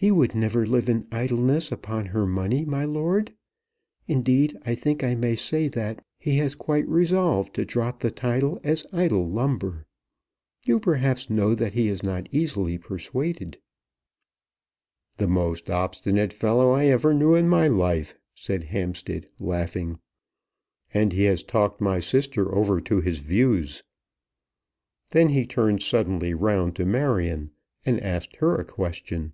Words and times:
"He 0.00 0.12
would 0.12 0.32
never 0.32 0.64
live 0.64 0.88
in 0.88 1.08
idleness 1.10 1.72
upon 1.72 2.06
her 2.06 2.24
money, 2.24 2.64
my 2.64 2.84
lord. 2.84 3.34
Indeed 4.06 4.56
I 4.64 4.76
think 4.76 5.02
I 5.02 5.16
may 5.16 5.34
say 5.34 5.66
that 5.66 6.04
he 6.20 6.36
has 6.36 6.54
quite 6.54 6.86
resolved 6.86 7.52
to 7.54 7.64
drop 7.64 7.98
the 7.98 8.12
title 8.12 8.60
as 8.62 8.86
idle 8.92 9.28
lumber. 9.28 9.86
You 10.64 10.78
perhaps 10.78 11.28
know 11.28 11.52
that 11.56 11.72
he 11.72 11.88
is 11.88 12.04
not 12.04 12.28
easily 12.32 12.78
persuaded." 12.78 13.58
"The 15.16 15.26
most 15.26 15.68
obstinate 15.68 16.32
fellow 16.32 16.70
I 16.70 16.84
ever 16.84 17.12
knew 17.12 17.34
in 17.34 17.48
my 17.48 17.66
life," 17.66 18.14
said 18.36 18.62
Hampstead, 18.70 19.26
laughing. 19.40 19.98
"And 20.94 21.12
he 21.12 21.24
has 21.24 21.42
talked 21.42 21.80
my 21.80 21.98
sister 21.98 22.54
over 22.54 22.80
to 22.82 23.00
his 23.00 23.18
own 23.18 23.24
views." 23.26 23.82
Then 25.10 25.30
he 25.30 25.44
turned 25.44 25.82
suddenly 25.82 26.34
round 26.34 26.76
to 26.76 26.86
Marion, 26.86 27.50
and 27.84 27.98
asked 27.98 28.36
her 28.36 28.54
a 28.60 28.64
question. 28.64 29.32